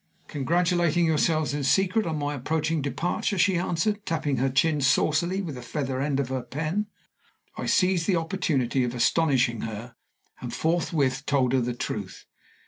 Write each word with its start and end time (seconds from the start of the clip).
"Congratulating 0.27 1.05
yourselves 1.05 1.53
in 1.53 1.63
secret 1.63 2.07
on 2.07 2.17
my 2.17 2.33
approaching 2.33 2.81
departure," 2.81 3.37
she 3.37 3.55
answered, 3.55 4.03
tapping 4.03 4.37
her 4.37 4.49
chin 4.49 4.81
saucily 4.81 5.43
with 5.43 5.53
the 5.53 5.61
feather 5.61 6.01
end 6.01 6.19
of 6.19 6.29
her 6.29 6.41
pen. 6.41 6.87
I 7.55 7.67
seized 7.67 8.07
the 8.07 8.15
opportunity 8.15 8.83
of 8.83 8.95
astonishing 8.95 9.61
her, 9.61 9.93
and 10.39 10.51
forthwith 10.51 11.27
told 11.27 11.53
her 11.53 11.61
the 11.61 11.75
truth. 11.75 12.25